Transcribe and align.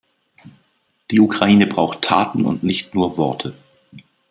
Die 1.11 1.19
Ukraine 1.19 1.67
braucht 1.67 2.01
Taten 2.01 2.43
und 2.43 2.63
nicht 2.63 2.95
nur 2.95 3.17
Worte. 3.17 3.55